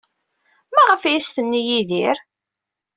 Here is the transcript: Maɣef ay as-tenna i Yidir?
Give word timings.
Maɣef 0.73 1.01
ay 1.03 1.15
as-tenna 1.19 1.59
i 1.61 1.63
Yidir? 1.67 2.17